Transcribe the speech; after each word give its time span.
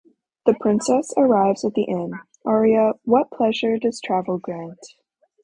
The 0.47 0.55
princess 0.59 1.13
arrives 1.15 1.63
at 1.63 1.75
the 1.75 1.83
inn 1.83 2.13
(aria 2.43 2.93
"What 3.03 3.29
pleasure 3.29 3.77
does 3.77 4.01
travel 4.01 4.39
grant"). 4.39 4.79